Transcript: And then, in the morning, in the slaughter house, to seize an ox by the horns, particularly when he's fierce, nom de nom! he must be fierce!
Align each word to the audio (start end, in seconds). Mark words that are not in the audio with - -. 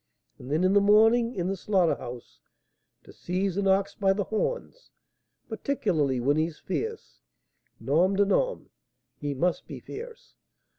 And 0.39 0.49
then, 0.49 0.63
in 0.63 0.73
the 0.73 0.81
morning, 0.81 1.35
in 1.35 1.47
the 1.47 1.55
slaughter 1.55 1.93
house, 1.93 2.39
to 3.03 3.13
seize 3.13 3.55
an 3.55 3.67
ox 3.67 3.93
by 3.93 4.13
the 4.13 4.23
horns, 4.23 4.89
particularly 5.47 6.19
when 6.19 6.37
he's 6.37 6.57
fierce, 6.57 7.19
nom 7.79 8.15
de 8.15 8.25
nom! 8.25 8.71
he 9.19 9.35
must 9.35 9.67
be 9.67 9.79
fierce! 9.79 10.33